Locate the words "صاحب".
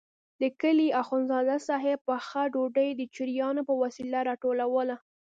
1.67-1.99